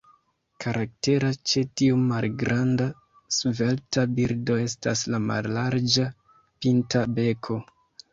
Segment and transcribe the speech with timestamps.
[0.63, 2.87] Karaktera ĉe tiu malgranda,
[3.39, 6.07] svelta birdo estas la mallarĝa,
[6.65, 7.59] pinta beko.